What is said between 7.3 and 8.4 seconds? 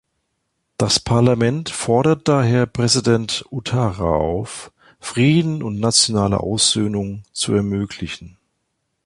zu ermöglichen.